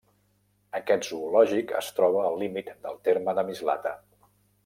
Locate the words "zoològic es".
1.09-1.91